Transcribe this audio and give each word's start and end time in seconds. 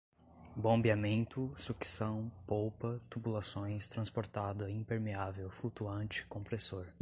bombeamento, 0.55 1.53
sucção, 1.55 2.31
polpa, 2.47 2.99
tubulações, 3.07 3.87
transportada, 3.87 4.67
impermeável, 4.67 5.47
flutuante, 5.51 6.25
compressor 6.25 6.87